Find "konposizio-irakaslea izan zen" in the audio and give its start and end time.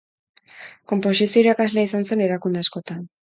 0.91-2.25